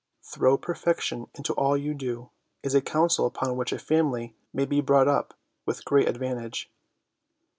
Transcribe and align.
'Throw 0.31 0.57
perfection 0.57 1.27
into 1.35 1.53
all 1.53 1.77
you 1.77 1.93
do' 1.93 2.31
is 2.63 2.73
a 2.73 2.81
counsel 2.81 3.27
upon 3.27 3.55
which 3.55 3.71
a 3.71 3.77
family 3.77 4.35
may 4.51 4.65
be 4.65 4.81
brought 4.81 5.07
up 5.07 5.35
with 5.63 5.85
great 5.85 6.07
advantage. 6.09 6.71